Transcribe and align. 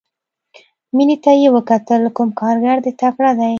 مينې 0.95 1.15
ته 1.23 1.31
يې 1.41 1.49
وکتل 1.57 2.01
کوم 2.15 2.29
کارګر 2.39 2.77
دې 2.83 2.91
تکړه 3.01 3.31
دى. 3.39 3.49